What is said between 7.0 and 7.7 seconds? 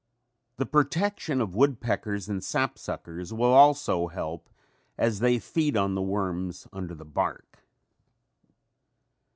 bark.